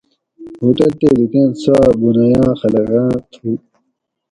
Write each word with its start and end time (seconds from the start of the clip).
ہوٹل 0.61 0.91
تے 0.99 1.07
دکاۤن 1.17 1.49
سوآ 1.61 1.87
بھنایاۤں 1.99 2.53
خلقاۤں 2.59 3.13
تھو 3.31 3.47